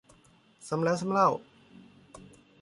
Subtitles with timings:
[0.67, 1.29] ซ้ำแล้วซ้ำเล่า